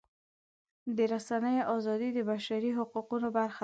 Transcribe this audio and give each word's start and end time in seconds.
د 0.95 0.97
رسنیو 1.13 1.67
ازادي 1.75 2.09
د 2.13 2.19
بشري 2.29 2.69
حقونو 2.77 3.27
برخه 3.37 3.57
ده. 3.57 3.59